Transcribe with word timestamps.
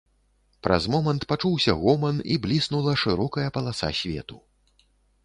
Праз 0.67 0.85
момант 0.93 1.25
пачуўся 1.33 1.75
гоман 1.81 2.17
і 2.37 2.37
бліснула 2.45 2.97
шырокая 3.03 3.47
паласа 3.59 3.89
свету. 3.99 4.39